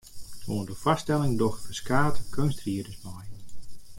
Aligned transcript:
Oan 0.47 0.65
de 0.69 0.77
foarstelling 0.83 1.37
dogge 1.41 1.61
ferskate 1.65 2.21
keunstriders 2.37 3.01
mei. 3.05 3.29